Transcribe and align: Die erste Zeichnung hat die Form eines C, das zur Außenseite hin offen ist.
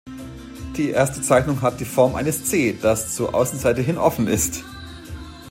Die 0.77 0.89
erste 0.89 1.21
Zeichnung 1.21 1.61
hat 1.61 1.79
die 1.79 1.85
Form 1.85 2.15
eines 2.15 2.45
C, 2.45 2.75
das 2.81 3.15
zur 3.15 3.35
Außenseite 3.35 3.83
hin 3.83 3.99
offen 3.99 4.25
ist. 4.27 4.63